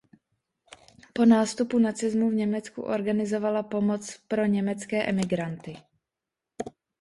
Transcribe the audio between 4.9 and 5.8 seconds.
emigranty.